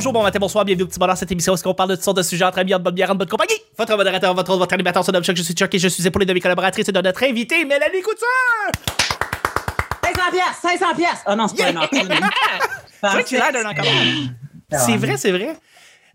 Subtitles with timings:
[0.00, 2.04] Bonjour, bon matin, bonsoir, bienvenue au petit bonheur cette émission où on parle de toutes
[2.04, 3.52] sortes de sujets entre amis, en bonne bière, en bonne compagnie.
[3.76, 6.24] Votre modérateur, votre votre animateur, son nom Chuck, je suis Chuck et je suis épaulé
[6.24, 8.26] de mes collaboratrices et de notre invité, Mélanie Couture!
[10.02, 11.22] 500 pièces, 500 pièces.
[11.26, 11.88] Oh non, c'est pas un an.
[13.02, 14.78] C'est vrai que d'un.
[14.78, 15.56] C'est vrai, c'est vrai.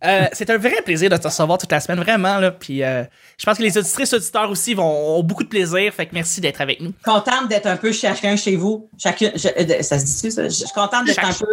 [0.04, 2.39] Euh, c'est un vrai plaisir de te recevoir toute la semaine, vraiment.
[2.39, 2.49] Là.
[2.52, 3.04] Puis, euh,
[3.38, 5.93] je pense que les auditrices auditeurs aussi vont, ont beaucoup de plaisir.
[5.93, 6.91] Fait que merci d'être avec nous.
[7.04, 8.89] Contente d'être un peu chacun chez vous.
[8.97, 10.43] Chacune, je- euh, ça se dit-tu, ça?
[10.46, 11.46] Je suis contente d'être un peu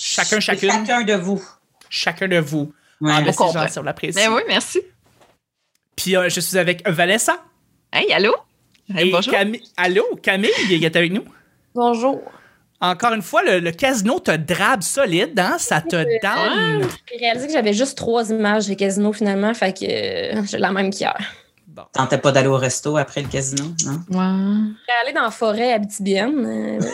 [0.00, 0.70] Chacun, chacune.
[0.70, 1.42] chacun de vous.
[1.90, 2.72] Chacun de vous.
[3.00, 3.12] Ouais.
[3.12, 4.14] Ah, gentil, on l'apprécie.
[4.14, 4.80] Ben oui, merci.
[5.96, 7.42] Puis, euh, je suis avec Vanessa.
[7.92, 8.32] Hey, allô?
[8.94, 9.32] Hey, bonjour.
[9.32, 9.62] Camille.
[9.76, 11.24] Allô, Camille, il est avec nous.
[11.74, 12.22] Bonjour.
[12.80, 15.56] Encore une fois, le, le casino te drabe solide, hein?
[15.58, 16.88] Ça te down.
[17.10, 19.84] J'ai réalisé que j'avais juste trois images des casinos finalement, fait que
[20.38, 21.18] euh, j'ai la même qu'hier.
[21.66, 21.82] Bon.
[21.92, 24.00] Tentais pas d'aller au resto après le casino, non?
[24.10, 24.74] Ouais.
[24.78, 26.78] Je suis allée dans la forêt abitibienne.
[26.80, 26.86] Euh,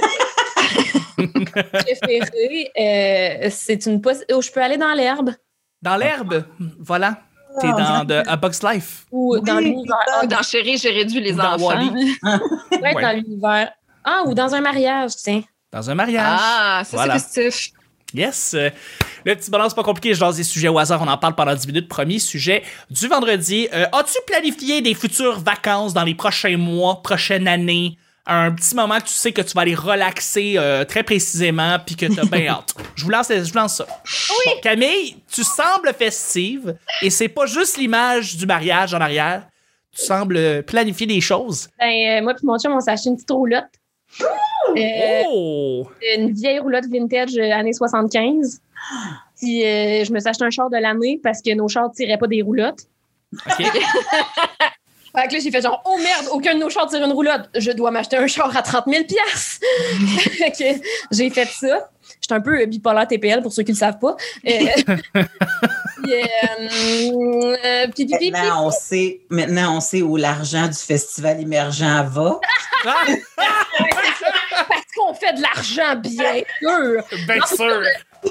[1.17, 5.31] préférée, euh, c'est une possi- oh, je peux aller dans l'herbe
[5.83, 6.45] Dans l'herbe,
[6.79, 7.19] voilà.
[7.61, 9.07] T'es Oh, dans de, A Bug's Life.
[9.13, 9.97] ou dans Oui, l'univers.
[10.21, 11.69] Ah, Dans Chérie, j'ai réduit les dans enfants.
[12.83, 12.95] Ouais.
[13.01, 13.71] dans l'univers.
[14.05, 15.43] Ah, ou dans un mariage, tiens.
[15.73, 16.39] Dans un mariage.
[16.43, 17.19] Ah, ça Voilà.
[17.19, 17.73] c'est positif.
[18.13, 18.55] Yes.
[19.25, 20.15] Le petit bonheur, c'est pas compliqué.
[20.15, 21.01] Je lance des sujets au hasard.
[21.03, 21.89] On en parle pendant 10 minutes.
[21.89, 23.69] Premier sujet du vendredi.
[23.73, 27.99] Euh, As-tu planifié des futures vacances dans les prochains mois, prochaine année?
[28.27, 31.95] Un petit moment que tu sais que tu vas aller relaxer euh, très précisément puis
[31.95, 32.75] que t'as bien hâte.
[32.95, 33.87] Je vous lance, je vous lance ça.
[33.87, 39.47] Bon, Camille, tu sembles festive et c'est pas juste l'image du mariage en arrière.
[39.95, 41.69] Tu sembles planifier des choses.
[41.79, 41.87] Ben,
[42.21, 43.65] euh, moi puis mon chum, on s'est acheté une petite roulotte.
[44.77, 45.87] Euh, Oh!
[46.17, 48.61] une vieille roulotte vintage années 75.
[49.37, 52.27] Puis je me suis acheté un char de l'année parce que nos chars tiraient pas
[52.27, 52.81] des roulottes.
[53.47, 53.67] OK.
[55.17, 57.49] Fait que là, j'ai fait genre, oh merde, aucun de nos chars tire une roulotte.
[57.57, 59.61] Je dois m'acheter un char à 30 000 piastres.
[60.39, 60.81] Fait que
[61.13, 61.89] j'ai fait ça.
[62.21, 64.17] J'étais un peu bipolaire TPL pour ceux qui le savent pas.
[64.47, 64.51] Euh,
[65.17, 65.23] euh,
[67.65, 67.87] euh,
[68.33, 72.41] Maintenant, on sait, maintenant, on sait où l'argent du festival émergent va.
[72.85, 73.07] Parce
[74.97, 77.03] qu'on fait de l'argent, bien sûr.
[77.27, 77.83] bien sûr.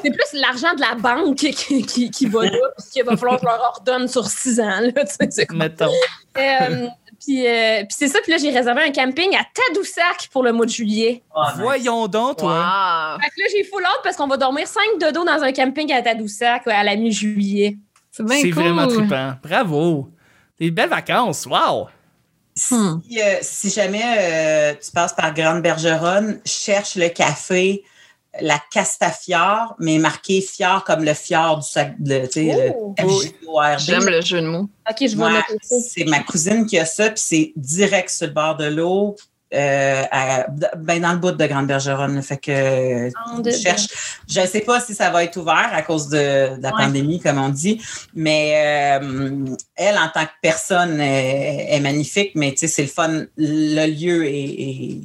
[0.01, 3.35] C'est plus l'argent de la banque qui, qui, qui va là, puis qu'il va falloir
[3.39, 4.79] que je leur ordonne sur six ans.
[4.79, 5.91] Là, tu sais, c'est comme- Mettons.
[6.37, 6.87] Euh,
[7.23, 10.51] puis, euh, puis c'est ça, puis là, j'ai réservé un camping à Tadoussac pour le
[10.51, 11.23] mois de juillet.
[11.35, 11.61] Oh, nice.
[11.61, 12.53] Voyons donc, toi.
[12.53, 13.21] Wow.
[13.21, 15.91] Fait que là, j'ai full hâte parce qu'on va dormir cinq dodos dans un camping
[15.93, 17.77] à Tadoussac ouais, à la mi-juillet.
[18.11, 18.63] C'est bien C'est cool.
[18.63, 19.33] vraiment trippant.
[19.41, 20.09] Bravo.
[20.59, 21.45] Des belles vacances.
[21.45, 21.87] Wow.
[22.55, 23.01] Si, Hmm.
[23.17, 27.83] euh, si jamais euh, tu passes par Grande Bergeronne, cherche le café
[28.41, 31.93] La Castafiore, mais marqué Fior comme le Fior du sac,
[32.31, 32.95] sais, Oh.
[33.77, 34.69] J'aime le jeu de mots.
[34.89, 35.75] OK, je Ouais, ça.
[35.87, 39.15] c'est ma cousine qui a ça, puis c'est direct sur le bord de l'eau,
[39.53, 42.19] euh, à- ben dans le bout de Grande Bergeronne.
[42.23, 43.11] Fait que
[43.45, 43.87] je cherche.
[44.27, 46.85] Je ne sais pas si ça va être ouvert à cause de, de la Ouais.
[46.85, 47.79] pandémie, comme on dit,
[48.15, 49.45] mais euh,
[49.75, 53.25] elle, en tant que personne, est, est magnifique, mais tu sais, c'est le fun.
[53.37, 55.01] Le lieu est, est-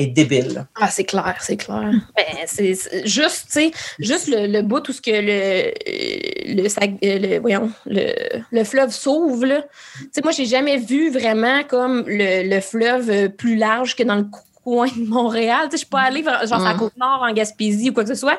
[0.00, 0.54] est débile.
[0.54, 0.66] là.
[0.80, 1.90] Ah, c'est clair, c'est clair.
[2.16, 2.74] Ben, c'est
[3.04, 7.38] juste, tu sais, juste le, le bout où ce que le, le, sac- euh, le,
[7.38, 8.12] voyons, le,
[8.50, 9.62] le fleuve s'ouvre, là.
[10.00, 14.16] Tu sais, moi, j'ai jamais vu vraiment comme le, le fleuve plus large que dans
[14.16, 14.26] le
[14.64, 15.60] coin de Montréal.
[15.64, 16.78] Tu sais, je suis pas allée vers- genre à Mm.
[16.78, 18.36] Côte-Nord, en Gaspésie ou quoi que ce soit.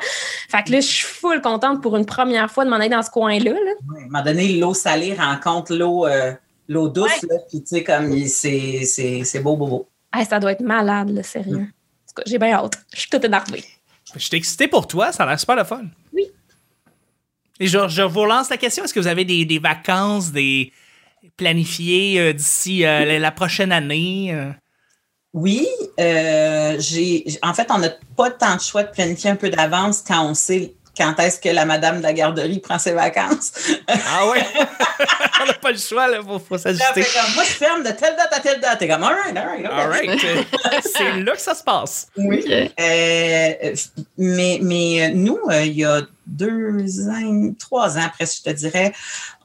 [0.49, 3.01] Fait que là, je suis full contente pour une première fois de m'en aller dans
[3.01, 3.57] ce coin-là, là.
[3.59, 6.31] Ouais, À un moment donné, l'eau salée rencontre l'eau euh,
[6.67, 7.29] l'eau douce, Ouais.
[7.29, 9.87] là, puis tu sais, comme il- c'est c'est- c'est beau, beau, beau.
[10.11, 11.61] Ah, ça doit être malade, là, sérieux.
[11.61, 12.83] En tout cas, j'ai bien hâte.
[12.93, 13.63] Je suis toute énervée.
[14.13, 15.85] Je suis excité pour toi, ça a l'air super le fun.
[16.13, 16.25] Oui.
[17.59, 20.73] Et je, je vous lance la question, est-ce que vous avez des, des vacances des
[21.37, 24.33] planifiées euh, d'ici euh, la, la prochaine année?
[24.33, 24.51] euh?
[25.33, 25.65] Oui,
[25.99, 27.23] euh, j'ai.
[27.41, 30.33] En fait, on n'a pas tant de choix de planifier un peu d'avance quand on
[30.33, 33.51] sait quand est-ce que la madame de la garderie prend ses vacances?
[33.87, 34.43] Ah ouais?
[35.41, 37.03] On n'a pas le choix, là, faut, faut s'ajuster.
[37.35, 38.79] moi, je ferme de telle date à telle date.
[38.79, 39.65] T'es comme, all right, all right.
[39.65, 39.73] okay.
[39.73, 40.09] All right.
[40.25, 42.07] Euh, C'est là que ça se passe.
[42.17, 42.45] Oui.
[42.79, 43.73] Euh,
[44.17, 46.01] mais, mais euh, nous, euh, il y a
[46.31, 48.93] deux ans, trois ans presque, je te dirais,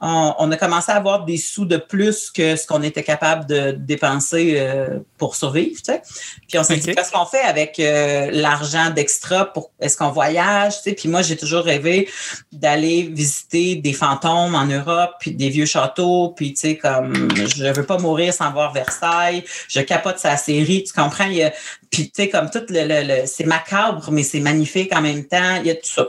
[0.01, 3.45] on, on a commencé à avoir des sous de plus que ce qu'on était capable
[3.45, 5.77] de dépenser euh, pour survivre.
[5.77, 6.01] Tu sais.
[6.47, 9.45] Puis on s'est dit, qu'est-ce qu'on fait avec euh, l'argent d'extra?
[9.45, 10.77] pour Est-ce qu'on voyage?
[10.77, 10.93] Tu sais?
[10.93, 12.09] Puis moi, j'ai toujours rêvé
[12.51, 17.71] d'aller visiter des fantômes en Europe, puis des vieux châteaux, puis tu sais, comme je
[17.71, 21.25] veux pas mourir sans voir Versailles, je capote sa série, tu comprends?
[21.25, 21.53] Il y a-
[21.89, 25.25] puis, tu sais, comme tout le, le- le- c'est macabre, mais c'est magnifique en même
[25.25, 25.55] temps.
[25.61, 26.07] Il y a tout ça.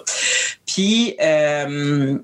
[0.67, 2.19] Puis, euh,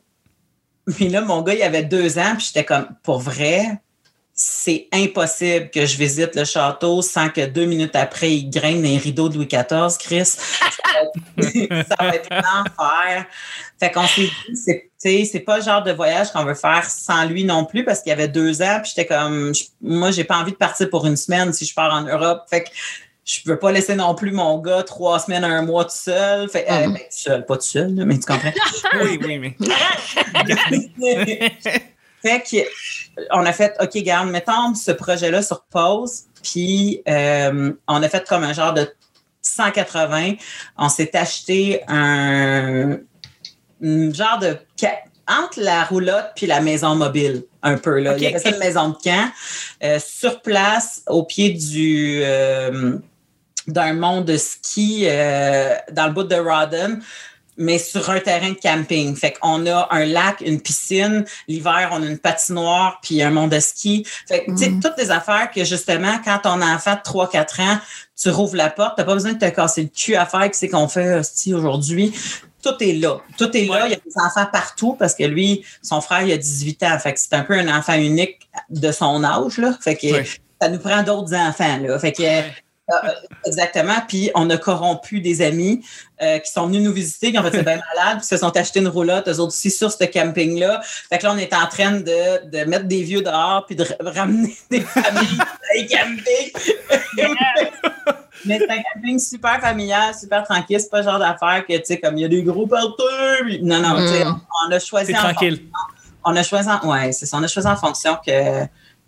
[1.01, 3.81] là, mon gars, il avait deux ans, puis j'étais comme, pour vrai,
[4.37, 8.99] c'est impossible que je visite le château sans que deux minutes après, il graine les
[8.99, 10.25] rideaux de Louis XIV, Chris.
[10.27, 13.27] Ça va être, être l'enfer.
[13.79, 14.31] Fait qu'on s'est
[15.05, 18.01] dit, c'est, pas le genre de voyage qu'on veut faire sans lui non plus parce
[18.01, 21.07] qu'il y avait deux ans, puis j'étais comme, moi, j'ai pas envie de partir pour
[21.07, 22.43] une semaine si je pars en Europe.
[22.51, 22.71] Fait que
[23.25, 26.49] je veux pas laisser non plus mon gars trois semaines, un mois tout seul.
[26.49, 26.93] Fait, euh, Mhm.
[26.93, 28.53] ben, tout seul, pas tout seul, mais tu comprends.
[29.03, 29.57] Oui, oui, mais.
[32.23, 32.57] fait que,
[33.31, 36.23] on a fait, OK, garde, mettons ce projet-là sur pause.
[36.43, 38.89] Puis, euh, on a fait comme un genre de
[39.43, 40.35] 180.
[40.79, 42.99] On s'est acheté un,
[43.83, 44.57] un genre de.
[45.27, 47.99] Entre la roulotte puis la maison mobile, un peu.
[47.99, 48.15] Là.
[48.19, 48.55] Il y avait ça OK.
[48.57, 49.31] une maison de camp.
[49.83, 52.21] euh, sur place, au pied du.
[52.23, 52.99] euh,
[53.67, 56.99] d'un mont de ski euh, dans le bout de Rawdon,
[57.57, 59.15] mais sur un terrain de camping.
[59.15, 61.25] Fait qu'on a un lac, une piscine.
[61.47, 64.05] L'hiver, on a une patinoire, puis un mont de ski.
[64.29, 64.81] Fait que, tu sais, Mhm.
[64.83, 67.79] toutes des affaires que, justement, quand ton enfant de 3-4 ans,
[68.21, 70.67] tu rouvres la porte, t'as pas besoin de te casser le cul à faire, qu'est-ce
[70.67, 72.13] qu'on fait, hostie, aujourd'hui?
[72.63, 73.19] Tout est là.
[73.39, 73.83] Tout est là.
[73.87, 76.99] Il y a des enfants partout parce que lui, son frère, il a 18 ans.
[76.99, 79.77] Fait que c'est un peu un enfant unique de son âge, là.
[79.81, 80.27] Fait que Ouais.
[80.61, 81.99] ça nous prend d'autres enfants, là.
[81.99, 82.23] Fait que,
[83.47, 83.95] exactement.
[84.09, 85.85] Puis on a corrompu des amis
[86.23, 88.55] euh, qui sont venus nous visiter, qui ont fait c'est bien malade, puis se sont
[88.57, 90.81] achetés une roulotte, eux autres aussi, sur ce camping-là.
[90.83, 93.87] Fait que là, on est en train de, de mettre des vieux dehors, puis de
[94.01, 95.45] ramener des familles dans
[95.75, 96.53] les campings.
[98.47, 100.79] Mais c'est un camping super familial, super tranquille.
[100.79, 103.03] C'est pas le genre d'affaire que, tu sais, comme il y a des gros partout.
[103.63, 104.29] Non, non, tu sais, Mm.
[104.29, 105.67] on, on a choisi C'est en tranquille.
[106.25, 108.65] on a choisi en, ouais, c'est ça, on a choisi en fonction que,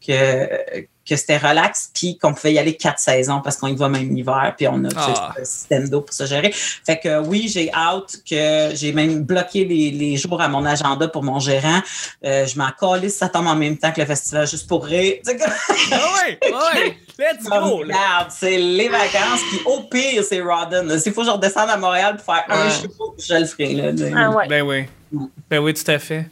[0.07, 3.89] que, que c'était relax, puis qu'on pouvait y aller quatre saisons parce qu'on y va
[3.89, 5.33] même l'hiver, puis on a tu sais, Ah.
[5.41, 6.53] un système d'eau pour se gérer.
[6.53, 11.07] Fait que oui, j'ai hâte que j'ai même bloqué les, les jours à mon agenda
[11.09, 11.81] pour mon gérant.
[12.25, 15.15] Euh, je m'en calisse, ça tombe en même temps que le festival juste pour rire.
[15.25, 15.53] Tu sais, comme-
[15.99, 16.97] ouais, ouais.
[17.19, 17.85] Let's comme, go.
[18.29, 20.99] c'est les vacances, puis au pire, c'est Rodden.
[20.99, 23.73] S'il faut que je redescende à Montréal pour faire un show, je le ferai.
[23.75, 24.49] Là, Ah ouais.
[24.49, 24.85] Ben oui.
[25.49, 26.27] Ben oui, tout à fait.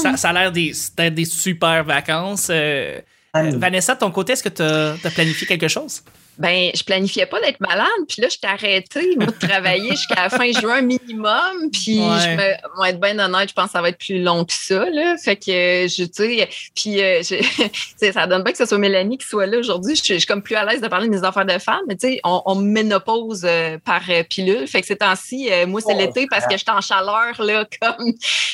[0.00, 2.46] Ça, ça a l'air des- d'être des super vacances.
[2.50, 3.00] Euh,
[3.36, 6.02] euh, Vanessa, de ton côté, est-ce que tu as, planifié quelque chose?
[6.40, 10.22] Ben, je planifiais pas d'être malade, puis là, je t'ai arrêté, moi, de travailler jusqu'à
[10.22, 12.06] la fin juin minimum, puis Ouais.
[12.20, 14.52] je me, moi, être bien honnête, je pense que ça va être plus long que
[14.52, 15.16] ça, là.
[15.22, 18.64] Fait que, je, tu sais, puis euh, je- tu sais, ça donne pas que ce
[18.66, 19.94] soit Mélanie qui soit là aujourd'hui.
[19.96, 21.82] Je, suis- je suis comme plus à l'aise de parler de mes affaires de femme,
[21.88, 24.66] mais tu sais, on, on me ménopause euh, par euh, pilule.
[24.66, 27.66] Fait que ces temps-ci, euh, moi, c'est Oh, l'été parce que j'étais en chaleur, là,
[27.82, 28.12] comme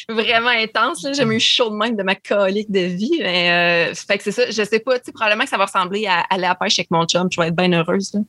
[0.09, 1.13] vraiment intense, là.
[1.13, 3.19] J'ai eu chaud de même de ma colique de vie.
[3.21, 5.67] Mais, euh, fait que c'est ça, je sais pas, tu sais, probablement que ça va
[5.67, 8.21] ressembler à aller à la pêche avec mon chum, je vais être bien heureuse, là.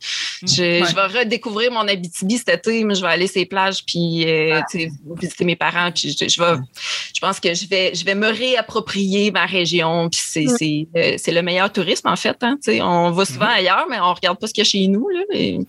[0.44, 0.84] Je, Ouais.
[0.90, 4.62] je vais redécouvrir mon Abitibi cet été, mais je vais aller les plages puis euh,
[5.20, 5.92] visiter mes parents.
[5.92, 6.58] Puis je, je vais,
[7.14, 10.10] je pense que je vais, je vais me réapproprier ma région.
[10.10, 12.38] Puis c'est, c'est, euh, c'est le meilleur tourisme en fait.
[12.42, 15.08] Hein, on va souvent ailleurs, mais on regarde pas ce qu'il y a chez nous.
[15.10, 15.60] Là, et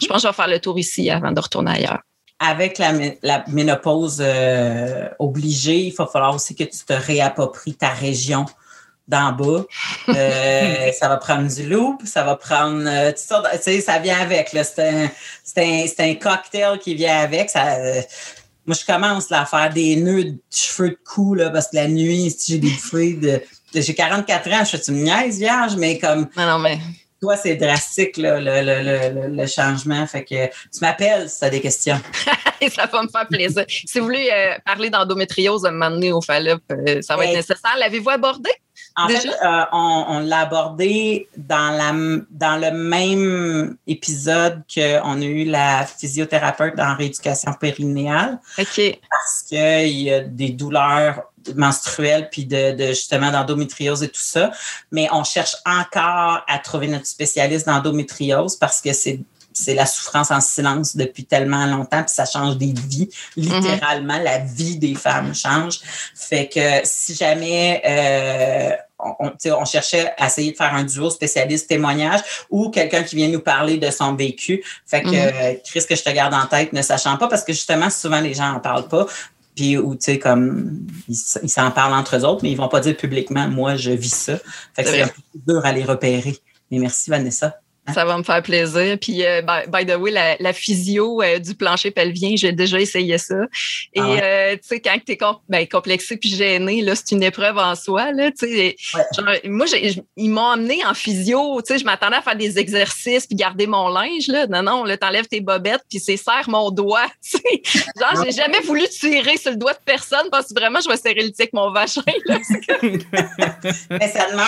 [0.00, 2.00] Je pense que je vais faire le tour ici avant de retourner ailleurs.
[2.38, 8.44] avec la ménopause euh, obligée, il va falloir aussi que tu te réappropries ta région
[9.08, 9.64] d'en bas.
[10.08, 13.80] Euh, ça va prendre du loup, ça va prendre euh, toutes sortes de- tu sais,
[13.80, 14.48] ça vient avec.
[14.50, 15.08] C'est un,
[15.56, 17.50] un, un cocktail qui vient avec.
[17.50, 18.00] Ça, euh,
[18.66, 21.76] moi, je commence là, à faire des nœuds de cheveux de cou là, parce que
[21.76, 23.42] la nuit, si j'ai des bouffées de.
[23.74, 26.78] J'ai 44 ans, je fais une niaise vierge, mais comme Non, non, mais
[27.20, 30.06] toi, c'est drastique là, le, le, le, le- changement.
[30.06, 32.00] Fait que tu m'appelles si tu as des questions.
[32.74, 33.64] ça va me faire plaisir.
[33.68, 34.30] si vous voulez
[34.64, 36.58] parler d'endométriose à un moment donné au Fallop,
[37.02, 37.76] ça va être nécessaire.
[37.78, 38.50] L'avez-vous abordé?
[38.96, 39.20] En Déjà?
[39.20, 41.92] fait, euh, on, on l'a abordé dans, la,
[42.30, 48.98] dans le même épisode qu'on a eu la physiothérapeute en rééducation périnéale OK.
[49.10, 51.24] parce qu'il y a des douleurs
[51.54, 54.50] menstruelles puis de, de justement d'endométriose et tout ça.
[54.90, 59.20] Mais on cherche encore à trouver notre spécialiste d'endométriose parce que c'est
[59.52, 63.08] c'est la souffrance en silence depuis tellement longtemps, puis ça change des vies.
[63.38, 65.80] Littéralement, la vie des femmes change.
[66.14, 72.20] Fait que si jamais euh, on, cherchait à essayer de faire un duo spécialiste témoignage
[72.50, 74.64] ou quelqu'un qui vient nous parler de son vécu.
[74.86, 75.14] Fait que Mhm.
[75.14, 78.20] euh, Chris, que je te garde en tête, ne sachant pas, parce que justement, souvent
[78.20, 79.06] les gens en parlent pas.
[79.54, 82.80] Puis, ou tu sais, comme, ils s'en parlent entre eux autres, mais ils vont pas
[82.80, 84.36] dire publiquement, moi, je vis ça.
[84.74, 86.36] Fait que C'est c'est un peu plus dur à les repérer.
[86.70, 87.58] Mais merci, Vanessa.
[87.92, 88.98] Ça va me faire plaisir.
[89.00, 92.80] Puis, euh, by, by, the way, la, la physio euh, du plancher pelvien, j'ai déjà
[92.80, 93.36] essayé ça.
[93.94, 94.20] Et, Ah ouais.
[94.22, 97.74] euh, tu sais, quand tu es ben, complexé puis gêné, là, c'est une épreuve en
[97.74, 98.12] soi.
[98.12, 98.30] Là.
[98.42, 98.76] Ouais.
[98.92, 99.66] Genre, moi,
[100.16, 101.60] ils m'ont emmené en physio.
[101.62, 104.28] Tu sais, je m'attendais à faire des exercices puis garder mon linge.
[104.28, 104.46] Là.
[104.46, 107.06] Non, non, là, t'enlèves tes bobettes puis c'est serre mon doigt.
[107.22, 107.82] tu sais.
[108.00, 110.96] Genre, j'ai jamais voulu tirer sur le doigt de personne parce que vraiment, je vais
[110.96, 112.02] serrer le tic mon vagin.
[112.26, 112.38] Là.
[113.90, 114.46] Mais ça demande,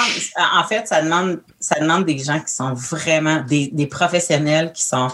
[0.55, 5.09] en fait, ça demande, ça demande des gens qui sont vraiment des, professionnels qui sont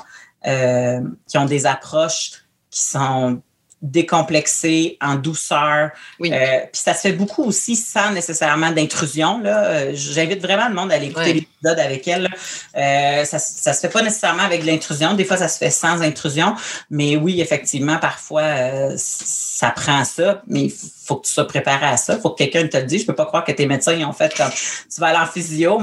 [0.47, 3.43] euh, qui ont des approches qui sont
[3.85, 5.91] décomplexées, en douceur.
[6.19, 6.33] Oui.
[6.33, 9.43] Euh, puis ça se fait beaucoup aussi sans nécessairement d'intrusion.
[9.45, 12.29] Euh, J'invite vraiment le monde à aller écouter l'épisode avec elle.
[12.77, 15.15] Euh, ça, ça se fait pas nécessairement avec de l'intrusion.
[15.15, 16.55] Des fois, ça se fait sans intrusion.
[16.91, 20.43] Mais oui, effectivement, parfois, euh, ça prend ça.
[20.47, 20.73] Mais il
[21.05, 22.15] faut que tu sois préparé à ça.
[22.15, 23.03] Il faut que quelqu'un te le dise.
[23.03, 25.27] Je peux pas croire que tes médecins ils ont fait comme tu vas aller en
[25.27, 25.81] physio.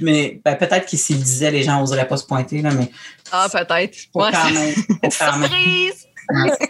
[0.00, 2.60] Mais, ben, peut-être que s'ils le disaient, les gens n'oseraient pas se pointer.
[2.60, 2.90] Là, mais
[3.30, 3.96] Ah, peut-être.
[4.12, 4.74] faut Ouais, quand même.
[4.74, 5.50] Faut quand même.
[5.50, 6.06] Surprise!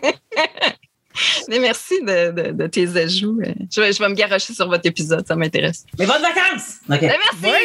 [1.46, 3.38] Mais merci de, de, de tes ajouts.
[3.70, 5.84] Je vais, je vais me garocher sur votre épisode, ça m'intéresse.
[5.98, 6.76] Mais bonnes vacances!
[6.88, 7.18] Mais merci!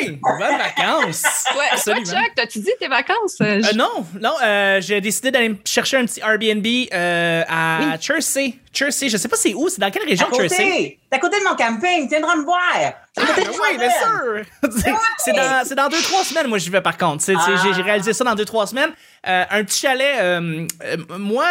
[0.09, 1.23] Oui, bonnes vacances.
[1.57, 1.95] Ouais, toi.
[1.95, 3.37] Chuck, t'as-tu dit tes vacances?
[3.39, 7.43] Euh, Euh, je- non, non, euh, j'ai décidé d'aller me chercher un petit Airbnb euh,
[7.47, 8.55] à Jersey.
[8.73, 11.39] Jersey, je sais pas c'est où, c'est dans quelle À région côté, t'es à côté
[11.39, 12.61] de mon camping, tu viendras me voir.
[12.75, 12.93] Ah,
[13.35, 14.45] ben oui, bien sûr!
[15.17, 17.23] C'est- dans, c'est dans deux, trois semaines, moi, j'y vais par contre.
[17.23, 18.91] C'est- c'est- J'ai j'ai réalisé ça dans deux, trois semaines.
[19.27, 21.45] Euh, un petit chalet, euh, euh, moi,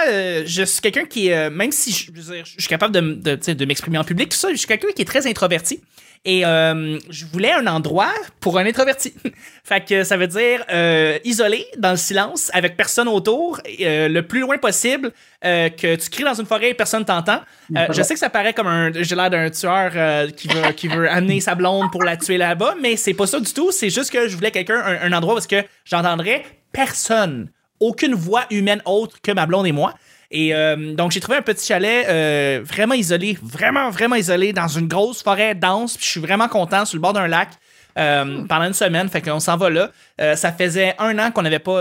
[0.44, 3.64] je suis quelqu'un qui, même si je, je veux dire, je suis capable de, de,
[3.64, 5.80] m'exprimer en public, tout ça, je suis quelqu'un qui est très introverti.
[6.26, 9.14] Et euh, je voulais un endroit pour un introverti.
[9.64, 14.26] fait que ça veut dire euh, isolé, dans le silence, avec personne autour, euh, le
[14.26, 17.40] plus loin possible, que tu cries dans une forêt et personne t'entend.
[17.70, 18.90] Je sais que ça paraît comme un.
[18.92, 22.74] J'ai l'air d'un tueur qui, veut, qui veut amener sa blonde pour la tuer là-bas,
[22.82, 23.70] mais c'est pas ça du tout.
[23.70, 28.44] C'est juste que je voulais quelqu'un, un, un endroit parce que j'entendrais personne, aucune voix
[28.50, 29.94] humaine autre que ma blonde et moi.
[30.30, 34.66] Et euh, donc, j'ai trouvé un petit chalet euh, vraiment isolé, vraiment, vraiment isolé, dans
[34.66, 35.96] une grosse forêt dense.
[35.96, 37.50] Puis je suis vraiment content sur le bord d'un lac
[37.96, 39.08] euh, pendant une semaine.
[39.08, 39.90] Fait qu'on s'en va là.
[40.34, 41.80] Ça faisait un an qu'on n'avait pas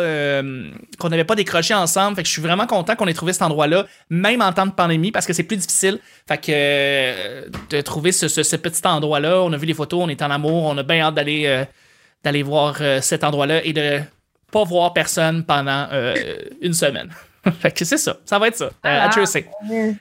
[1.00, 2.18] qu'on n'avait pas décroché ensemble.
[2.18, 4.72] Fait que je suis vraiment content qu'on ait trouvé cet endroit-là, même en temps de
[4.72, 6.00] pandémie, parce que c'est plus difficile.
[6.28, 10.22] Fait que de trouver ce, ce- petit endroit-là, on a vu les photos, on est
[10.22, 11.66] en amour, on a bien hâte d'aller
[12.24, 14.02] d'aller voir cet endroit-là et de
[14.56, 16.16] pas voir personne pendant euh,
[16.62, 17.10] une semaine.
[17.62, 19.12] fait que c'est ça, ça va être ça, euh, à Ah.
[19.12, 19.46] Jersey.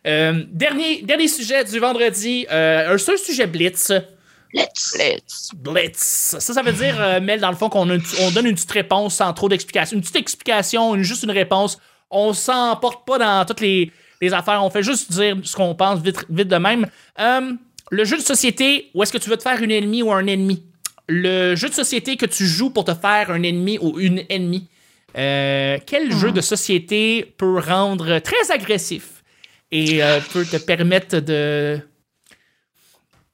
[0.07, 3.93] Euh, dernier, dernier sujet du vendredi, euh, un seul sujet blitz.
[4.53, 5.51] Let's, let's.
[5.57, 6.37] Blitz.
[6.39, 9.17] Ça, ça veut dire, euh, Mel, dans le fond, qu'on on donne une petite réponse
[9.17, 9.97] sans trop d'explication.
[9.97, 11.77] Une petite explication, une- juste une réponse.
[12.09, 13.91] On s'emporte pas dans toutes les,
[14.23, 14.63] les affaires.
[14.63, 16.87] On fait juste dire ce qu'on pense vite, vite de même.
[17.19, 17.53] Euh,
[17.91, 20.25] le jeu de société, où est-ce que tu veux te faire une ennemie ou un
[20.29, 20.63] ennemi?
[21.09, 24.69] Le jeu de société que tu joues pour te faire un ennemi ou une ennemie.
[25.17, 29.23] Euh, quel jeu de société peut rendre très agressif
[29.71, 31.79] et euh, peut te permettre de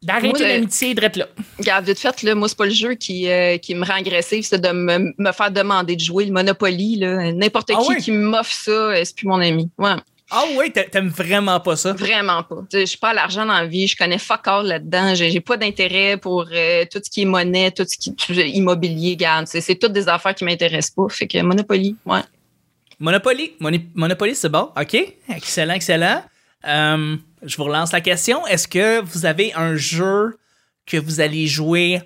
[0.02, 1.28] d'arrêter l'amitié drette là?
[1.58, 4.44] Regarde, vite fait, là, moi, c'est pas le jeu qui, euh, qui me rend agressive,
[4.44, 6.98] c'est de me, me faire demander de jouer le Monopoly.
[7.34, 7.96] N'importe Ah qui ouais?
[7.98, 9.70] qui m'offre ça, c'est plus mon ami.
[9.78, 9.96] Ouais,
[10.30, 11.92] Ah oui, t'a- t'aimes vraiment pas ça?
[11.92, 12.62] vraiment pas.
[12.72, 15.14] Je suis pas à l'argent dans la vie, je connais fuck all là-dedans.
[15.14, 19.16] J'ai pas d'intérêt pour euh, tout ce qui est monnaie, tout ce qui est immobilier,
[19.16, 19.46] garde.
[19.48, 21.08] C'est toutes des affaires qui m'intéressent pas.
[21.08, 22.20] Fait que Monopoly, ouais.
[22.98, 23.52] Monopoly.
[23.94, 24.70] Monopoly, c'est bon.
[24.80, 24.96] OK.
[25.34, 26.22] Excellent, excellent.
[26.66, 28.46] Euh, je vous relance la question.
[28.46, 30.36] Est-ce que vous avez un jeu
[30.86, 32.00] que vous allez jouer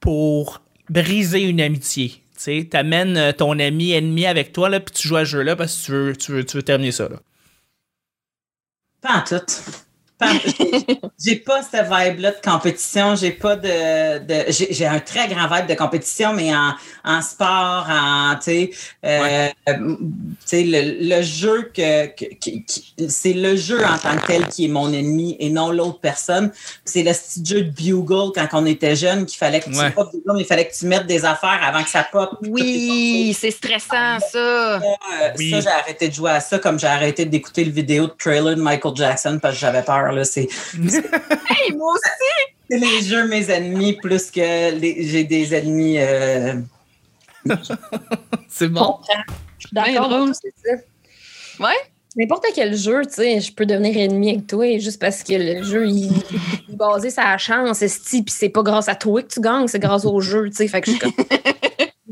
[0.00, 2.08] pour briser une amitié?
[2.10, 5.30] Tu sais, t'amènes euh, ton ami ennemi avec toi, là, puis tu joues à ce
[5.30, 7.16] jeu-là parce que tu veux, tu veux, tu veux terminer ça, là.
[9.04, 9.22] Pas
[11.24, 13.14] J'ai pas cette vibe-là de compétition.
[13.16, 14.18] J'ai pas de.
[14.18, 16.72] de j'ai un très grand vibe de compétition, mais en,
[17.04, 18.34] en sport, en.
[18.36, 18.70] Tu sais,
[19.04, 19.48] euh,
[20.52, 22.06] le, le jeu que.
[22.06, 22.24] que-
[23.08, 26.52] c'est le jeu en tant que tel qui est mon ennemi et non l'autre personne.
[26.84, 29.76] C'est le petit jeu de Bugle quand on était jeune qu'il fallait que tu.
[29.76, 29.90] Ouais.
[29.90, 32.30] Pas Bugle, mais il fallait que tu mettes des affaires avant que ça pop.
[32.42, 34.38] Oui, c'est stressant, ça.
[34.38, 34.80] Euh,
[35.38, 35.50] Oui.
[35.50, 38.56] Ça, j'ai arrêté de jouer à ça comme j'ai arrêté d'écouter le vidéo de trailer
[38.56, 40.12] de Michael Jackson parce que j'avais peur.
[40.14, 40.24] Là.
[40.24, 42.50] C'est, Hey, moi aussi.
[42.70, 45.98] c'est les jeux mes ennemis plus que les- j'ai des ennemis.
[45.98, 46.54] euh,
[48.48, 48.98] C'est bon.
[49.58, 50.08] Je suis d'accord.
[50.08, 50.32] drôle.
[50.34, 50.76] c'est ça.
[51.64, 51.74] Ouais.
[52.16, 55.64] N'importe quel jeu, tu sais, je peux devenir ennemi avec toi juste parce que le
[55.64, 56.12] jeu, il,
[56.68, 59.40] il est basé sur la chance, esti, puis c'est pas grâce à toi que tu
[59.40, 60.68] gagnes, c'est grâce au jeu, tu sais.
[60.68, 61.12] Fait que je suis comme.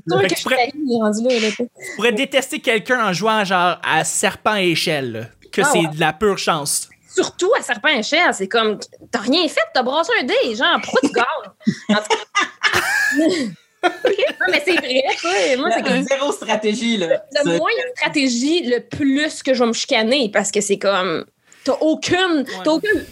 [0.04, 3.44] C'est sûr Fait que que je pourrais- rendu là, là, pourrais détester quelqu'un en jouant
[3.44, 5.20] genre à serpent et échelle, là,
[5.52, 5.86] que Ah c'est ouais.
[5.94, 6.88] de la pure chance.
[7.14, 8.78] Surtout à Serpent Échelle, c'est comme,
[9.10, 11.96] t'as rien fait, t'as brassé un dé, genre, pourquoi tu gagnes?
[11.98, 13.48] En tout cas.
[13.84, 15.30] Non, mais c'est vrai, quoi.
[15.32, 16.02] sais, moi, c'est comme.
[16.04, 17.24] Zéro stratégie, là.
[17.44, 21.26] Le moins de stratégie, le plus que je vais me chicaner parce que c'est comme.
[21.64, 22.44] T'as aucune.
[22.64, 23.04] T'as aucune.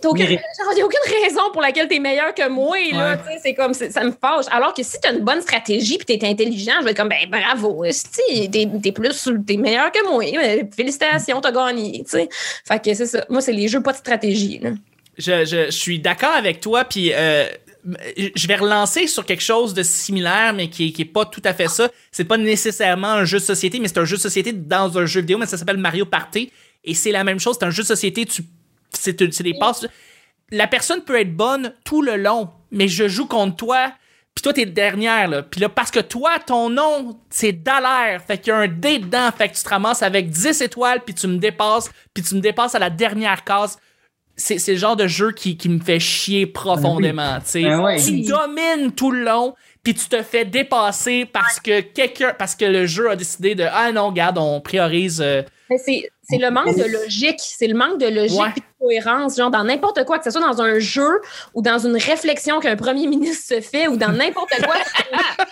[0.00, 0.40] T'as aucune, Mérite.
[0.62, 3.12] genre, y a aucune raison pour laquelle t'es meilleur que moi, là.
[3.12, 3.16] Ouais.
[3.34, 4.46] tu C'est comme, ça me fâche.
[4.50, 7.28] Alors que si t'as une bonne stratégie puis t'es intelligent, je vais être comme, ben
[7.30, 10.22] bravo, esti, t'es, t'es plus, t'es meilleur que moi.
[10.76, 12.16] Félicitations, t'as gagné, tu.
[12.64, 13.24] Fait que c'est ça.
[13.28, 14.70] Moi, c'est les jeux pas de stratégie, là.
[15.16, 17.46] Je, je- je suis d'accord avec toi, puis euh,
[18.36, 21.52] je vais relancer sur quelque chose de similaire, mais qui, qui est pas tout à
[21.52, 21.88] fait ça.
[22.12, 25.06] C'est pas nécessairement un jeu de société, mais c'est un jeu de société dans un
[25.06, 26.52] jeu vidéo, mais ça s'appelle Mario Party.
[26.84, 28.42] Et c'est la même chose, c'est un jeu de société, tu,
[28.92, 29.86] c'est, c'est des passes.
[30.50, 33.92] La personne peut être bonne tout le long, mais je joue contre toi,
[34.34, 35.42] puis toi, t'es dernière, là.
[35.42, 38.22] Puis là, parce que toi, ton nom, c'est Dallaire.
[38.24, 39.30] Fait qu'il y a un dé dedans.
[39.36, 42.40] Fait que tu te ramasses avec 10 étoiles, puis tu me dépasses, puis tu me
[42.40, 43.78] dépasses à la dernière case.
[44.36, 47.62] C'est, le genre de jeu qui, qui me fait chier profondément, tu sais.
[47.64, 48.04] Ben oui.
[48.04, 52.64] Tu domines tout le long, puis tu te fais dépasser parce que quelqu'un, parce que
[52.64, 55.20] le jeu a décidé de, ah non, regarde, on priorise...
[55.20, 57.40] euh, Mais c'est, c'est le manque de logique.
[57.40, 58.52] C'est le manque de logique Ouais.
[58.56, 58.66] et de
[59.02, 61.20] cohérence, genre dans n'importe quoi, que ce soit dans un jeu
[61.54, 64.74] ou dans une réflexion qu'un premier ministre se fait ou dans n'importe quoi.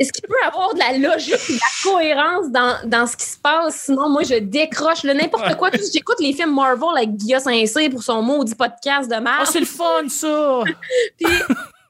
[0.00, 3.26] Est-ce qu'il peut avoir de la logique et de la cohérence dans, dans ce qui
[3.26, 3.76] se passe?
[3.84, 5.70] Sinon, moi, je décroche le n'importe quoi.
[5.92, 9.46] J'écoute les films Marvel avec Guillaume Saint-Cyr pour son maudit podcast de Oh, merde.
[9.46, 10.62] c'est le fun, ça!
[11.16, 11.26] Puis,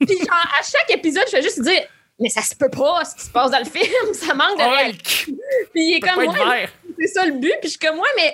[0.06, 1.80] puis genre, à chaque épisode, je fais juste dire
[2.20, 4.62] mais ça se peut pas ce qui se passe dans le film, ça manque de
[4.62, 4.98] réalité.
[5.28, 5.34] Hulk!
[5.72, 6.68] Puis il est comme ouais,
[6.98, 7.52] c'est ça le but.
[7.60, 8.32] Puis je suis comme, ouais, mais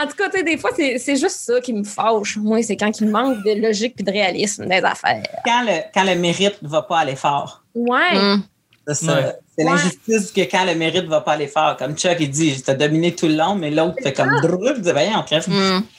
[0.00, 2.36] en tout cas, tu sais, des fois, c'est c'est juste ça qui me fâche.
[2.38, 5.22] Moi, c'est quand il manque de logique puis de réalisme des affaires.
[5.44, 7.62] Quand le, quand le mérite ne va pas aller fort.
[7.74, 8.16] Ouais.
[8.16, 8.42] Hum.
[8.88, 9.14] C'est ça.
[9.14, 9.32] Ouais.
[9.56, 9.70] C'est Ouais.
[9.72, 11.76] l'injustice que quand le mérite ne va pas aller fort.
[11.76, 14.80] Comme Chuck, il dit, t'as dominé tout le long, mais l'autre fait comme drrr, il
[14.82, 15.46] dit, Voyons, crève.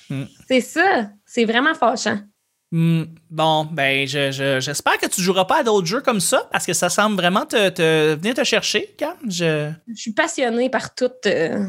[0.10, 0.28] Hum.
[0.48, 1.10] C'est ça.
[1.26, 2.18] C'est vraiment fâchant.
[2.74, 6.48] Hmm, bon, ben, je, je- j'espère que tu joueras pas à d'autres jeux comme ça
[6.54, 9.14] parce que ça semble vraiment te, te venir te chercher, Cam.
[9.28, 11.10] Je, Je suis passionnée par tout.
[11.26, 11.68] euh,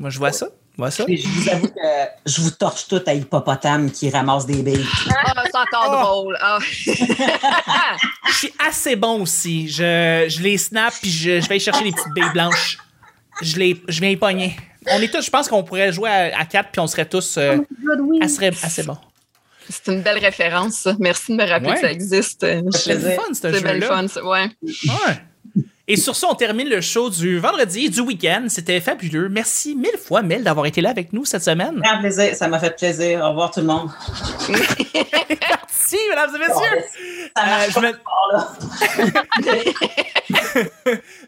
[0.00, 0.48] moi, je vois ça.
[0.72, 1.04] Je vois ça.
[1.06, 1.80] Et je vous avoue que
[2.26, 4.84] je vous torche tout à hippopotame qui ramasse des billes.
[5.10, 6.04] Ah, c'est encore Oh.
[6.06, 6.38] drôle.
[6.40, 6.58] Ah.
[8.26, 9.68] Je suis assez bon aussi.
[9.68, 12.78] Je, je les snap puis je, je vais aller chercher les petites billes blanches.
[13.42, 14.56] Je, les, je viens y pogner.
[14.90, 17.36] On est tous, je pense qu'on pourrait jouer à, à quatre puis on serait tous
[17.36, 17.58] euh,
[18.20, 18.98] assez, assez bons.
[19.68, 20.94] C'est une belle référence, ça.
[20.98, 21.74] Merci de me rappeler Ouais.
[21.76, 22.40] que ça existe.
[22.72, 23.86] C'est le fun, ce jeu-là.
[23.86, 24.24] fun, ça.
[24.24, 24.46] Ouais.
[24.62, 25.62] Ouais.
[25.88, 28.44] Et sur ça, on termine le show du vendredi, du week-end.
[28.48, 29.28] C'était fabuleux.
[29.28, 31.80] Merci mille fois, Mel, d'avoir été là avec nous cette semaine.
[31.82, 33.20] Grand plaisir, ça m'a fait plaisir.
[33.24, 33.90] Au revoir tout le monde.
[35.92, 36.84] Merci, mesdames et messieurs.
[37.36, 37.92] Ça Euh, je me-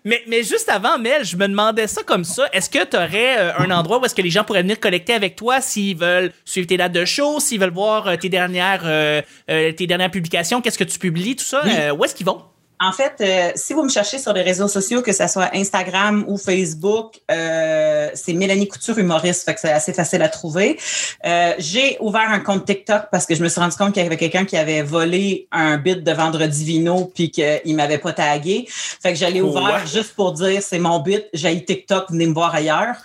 [0.04, 2.46] mais, mais juste avant, Mel, je me demandais ça comme ça.
[2.52, 5.36] Est-ce que tu aurais un endroit où est-ce que les gens pourraient venir connecter avec
[5.36, 9.22] toi s'ils veulent suivre tes dates de show, s'ils veulent voir euh, tes dernières, euh,
[9.50, 11.62] euh, tes dernières publications, qu'est-ce que tu publies, tout ça?
[11.64, 11.70] Oui.
[11.76, 12.42] Euh, où est-ce qu'ils vont?
[12.86, 16.24] En fait, euh, si vous me cherchez sur les réseaux sociaux, que ce soit Instagram
[16.28, 20.78] ou Facebook, euh, c'est Mélanie Couture humoriste, fait que c'est assez facile à trouver.
[21.24, 24.06] Euh, j'ai ouvert un compte TikTok parce que je me suis rendu compte qu'il y
[24.06, 28.66] avait quelqu'un qui avait volé un bit de Vendredi Vino puis qu'il m'avait pas tagué.
[28.68, 29.86] Fait que j'allais ouvert Ouais.
[29.86, 32.96] juste pour dire c'est mon bit, j'ai TikTok, venez me voir ailleurs.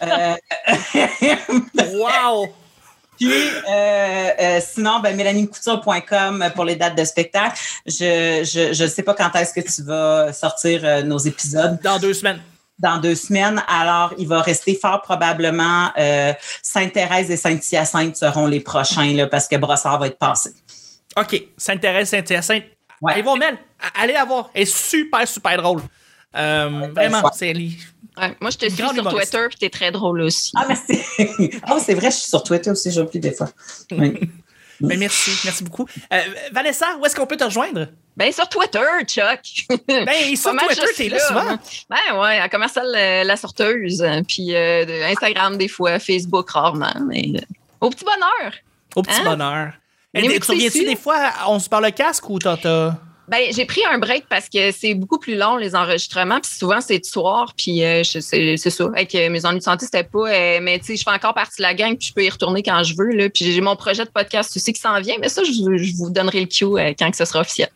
[1.96, 2.48] Wow!
[3.16, 7.58] Puis, euh, euh, sinon, ben, mélaniecouture.com pour les dates de spectacle.
[7.86, 11.98] Je je je sais pas quand est-ce que tu vas sortir euh, nos épisodes Dans
[11.98, 12.40] deux semaines.
[12.78, 13.62] dans deux semaines.
[13.68, 15.90] Alors, il va rester fort probablement
[16.62, 20.50] Sainte-Thérèse et Saint-Hyacinthe seront les prochains là, parce que Brossard va être passé.
[21.16, 21.42] OK.
[21.56, 22.64] Sainte-Thérèse, Saint-Hyacinthe.
[23.00, 23.14] Ouais.
[23.14, 23.56] Allez voir Mel.
[23.94, 24.50] Allez la voir.
[24.52, 25.80] Elle est super, super drôle.
[26.34, 27.54] Vraiment, c'est
[28.20, 28.36] Ouais.
[28.40, 29.32] Moi, je te suis sur humoriste.
[29.32, 30.52] Twitter, puis t'es très drôle aussi.
[30.56, 31.00] Ah, merci.
[31.70, 33.48] oh, c'est vrai, je suis sur Twitter aussi, j'oublie des fois.
[33.92, 34.18] Oui.
[34.80, 35.86] Mais merci, merci beaucoup.
[36.12, 36.20] Euh,
[36.52, 37.88] Vanessa, où est-ce qu'on peut te rejoindre?
[38.16, 39.40] Ben, sur Twitter, Chuck.
[39.88, 41.44] Ben, sur Twitter, t'es là souvent.
[41.44, 41.58] moi.
[41.90, 44.02] Ben, ouais, à commercial euh, La Sorteuse.
[44.02, 46.94] euh, Puis euh, Instagram, des fois, Facebook, rarement.
[47.06, 47.40] Mais euh,
[47.80, 48.52] au petit bonheur.
[48.94, 49.24] Au petit Hein?
[49.24, 49.72] bonheur.
[50.14, 52.94] Eh, Venez tu reviens-tu des fois, on se parle le casque ou t'as?
[53.28, 56.40] Ben, j'ai pris un break parce que c'est beaucoup plus long, les enregistrements.
[56.40, 57.52] Puis souvent, c'est du soir.
[57.56, 58.84] Puis euh, c'est ça.
[58.94, 60.28] Avec euh, mes ennuis de santé, c'était pas.
[60.30, 61.96] euh, mais tu sais, je fais encore partie de la gang.
[61.96, 63.10] Puis je peux y retourner quand je veux.
[63.10, 63.28] Là.
[63.28, 65.16] Puis j'ai mon projet de podcast aussi qui s'en vient.
[65.20, 67.68] Mais ça, je, je vous donnerai le cue euh, quand que ce sera officiel.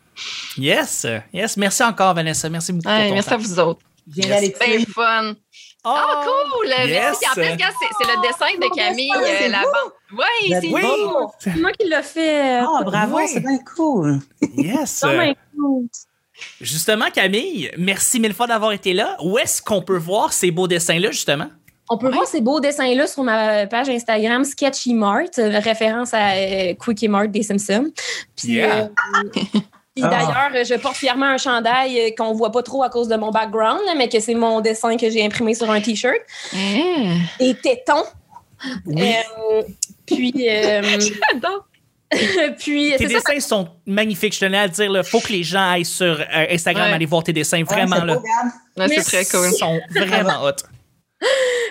[0.57, 1.57] Yes, yes.
[1.57, 2.49] Merci encore, Vanessa.
[2.49, 2.87] Merci beaucoup.
[2.89, 3.35] Ouais, pour ton merci temps.
[3.35, 3.79] à vous autres.
[4.07, 4.53] Viens Yes.
[4.59, 5.33] bien fun.
[5.83, 6.67] Oh, Ah, cool!
[6.67, 6.89] yes.
[6.89, 7.25] Merci.
[7.29, 9.67] En plus, regarde, c'est c'est le dessin de Camille, euh, c'est la beau.
[9.67, 9.91] bande.
[10.19, 10.81] Oui, c'est Oui.
[10.81, 11.31] beau.
[11.39, 12.59] C'est moi qui l'ai fait.
[12.59, 13.23] Ah, bravo, Oui.
[13.27, 14.19] c'est bien cool.
[14.55, 15.03] Yes.
[15.03, 15.87] Oh my God.
[16.59, 19.17] Justement, Camille, merci mille fois d'avoir été là.
[19.23, 21.47] Où est-ce qu'on peut voir ces beaux dessins-là, justement?
[21.89, 26.31] On peut voir ces beaux dessins-là sur ma page Instagram Sketchy Mart, euh, référence à
[26.35, 27.91] euh, Quickie Mart des Simpsons.
[28.37, 28.83] Puis, Yeah.
[28.85, 29.59] euh,
[29.95, 30.09] Puis Ah.
[30.09, 33.29] d'ailleurs, je porte fièrement un chandail euh, qu'on voit pas trop à cause de mon
[33.31, 36.19] background, mais que c'est mon dessin que j'ai imprimé sur un t-shirt.
[37.39, 38.05] Et tétons.
[38.85, 39.01] Oui.
[39.51, 39.63] Euh,
[40.05, 40.81] puis, euh,
[41.33, 41.67] J'adore.
[42.59, 43.13] puis Tes ça.
[43.31, 44.91] dessins sont magnifiques, je tenais à le dire.
[44.93, 46.93] Il faut que les gens aillent sur euh, Instagram Ouais.
[46.95, 47.63] aller voir tes dessins.
[47.63, 48.17] Vraiment, Ouais, là.
[48.77, 49.49] Ouais, c'est très cool.
[49.51, 50.51] Ils sont vraiment hot.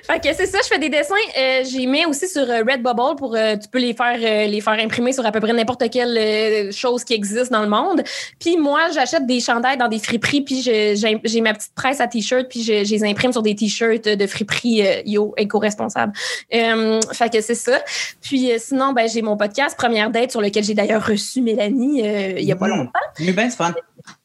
[0.05, 1.15] Fait que c'est ça, je fais des dessins.
[1.39, 4.61] Euh, j'ai mis aussi sur euh, Redbubble pour euh, tu peux les faire euh, les
[4.61, 8.03] faire imprimer sur à peu près n'importe quelle euh, chose qui existe dans le monde.
[8.39, 12.47] Puis moi, j'achète des chandails dans des friperies, puis j'ai ma petite presse à t-shirt,
[12.49, 16.13] puis je, je les imprime sur des t-shirts de friperie euh, yo éco-responsable.
[16.55, 17.81] Euh, fait que c'est ça.
[18.21, 22.03] Puis euh, sinon, ben j'ai mon podcast Première date sur lequel j'ai d'ailleurs reçu Mélanie
[22.07, 22.77] euh, il y a pas Mhm.
[22.77, 22.91] longtemps.
[23.21, 23.73] Mais ben, c'est fun.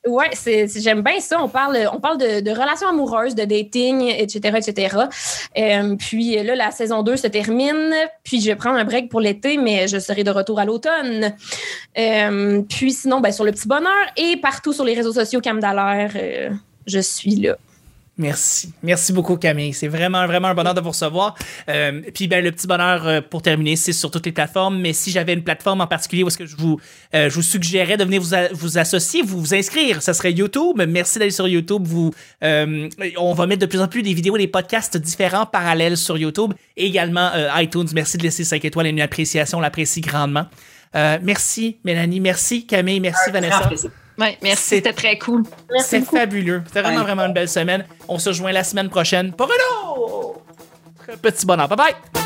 [0.05, 1.41] Ouais, c'est, j'aime bien ça.
[1.41, 4.97] On parle, on parle de, relations amoureuses, de dating, etc., etc.
[5.57, 7.93] Euh, puis là, la saison 2 se termine.
[8.23, 11.33] Puis je vais prendre un break pour l'été, mais je serai de retour à l'automne.
[11.97, 15.59] Euh, puis sinon, ben, sur le petit bonheur et partout sur les réseaux sociaux Cam
[15.59, 16.51] Dallaire, euh,
[16.85, 17.57] je suis là.
[18.17, 18.71] Merci.
[18.81, 19.73] Merci beaucoup, Camille.
[19.73, 21.35] C'est vraiment, vraiment un bonheur de vous recevoir.
[21.67, 24.79] Euh, puis, ben, le petit bonheur, euh, pour terminer, c'est sur toutes les plateformes.
[24.79, 26.79] Mais si j'avais une plateforme en particulier où est-ce que je vous,
[27.13, 28.21] euh, je vous suggérais de venir
[28.53, 30.81] vous, associer, vous vous inscrire, ça serait YouTube.
[30.87, 31.83] Merci d'aller sur YouTube.
[31.85, 36.17] Vous, on va mettre de plus en plus des vidéos, des podcasts différents parallèles sur
[36.17, 36.53] YouTube.
[36.77, 37.87] Et également iTunes.
[37.93, 39.57] Merci de laisser 5 étoiles et une appréciation.
[39.57, 40.45] On l'apprécie grandement.
[40.93, 42.21] Merci, Mélanie.
[42.21, 43.01] Merci, Camille.
[43.01, 43.69] Merci, Vanessa.
[44.17, 45.43] Ouais, merci, C'est- c'était très cool.
[45.79, 46.63] C'est fabuleux.
[46.67, 47.03] C'était vraiment, Ouais.
[47.03, 47.85] vraiment une belle semaine.
[48.07, 50.41] On se rejoint la semaine prochaine pour un autre
[51.21, 51.67] petit bonheur.
[51.67, 52.24] Bye bye!